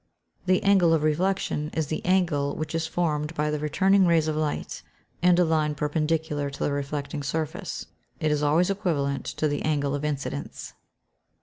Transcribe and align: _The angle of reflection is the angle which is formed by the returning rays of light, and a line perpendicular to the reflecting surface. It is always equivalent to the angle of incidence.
_The 0.47 0.63
angle 0.63 0.95
of 0.95 1.03
reflection 1.03 1.69
is 1.75 1.85
the 1.85 2.03
angle 2.03 2.55
which 2.55 2.73
is 2.73 2.87
formed 2.87 3.35
by 3.35 3.51
the 3.51 3.59
returning 3.59 4.07
rays 4.07 4.27
of 4.27 4.35
light, 4.35 4.81
and 5.21 5.37
a 5.37 5.45
line 5.45 5.75
perpendicular 5.75 6.49
to 6.49 6.63
the 6.63 6.71
reflecting 6.71 7.21
surface. 7.21 7.85
It 8.19 8.31
is 8.31 8.41
always 8.41 8.71
equivalent 8.71 9.25
to 9.25 9.47
the 9.47 9.61
angle 9.61 9.93
of 9.93 10.03
incidence. 10.03 10.73